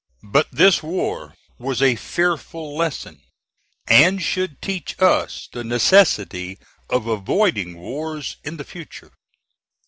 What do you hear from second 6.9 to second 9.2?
avoiding wars in the future.